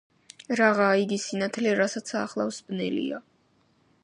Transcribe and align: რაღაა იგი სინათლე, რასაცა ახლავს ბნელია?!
რაღაა 0.59 0.95
იგი 1.01 1.19
სინათლე, 1.25 1.75
რასაცა 1.81 2.19
ახლავს 2.25 2.61
ბნელია?! 2.71 3.23